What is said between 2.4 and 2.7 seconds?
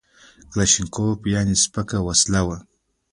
وه